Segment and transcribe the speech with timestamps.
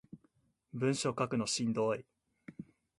[0.73, 2.03] 文章書くのしんどい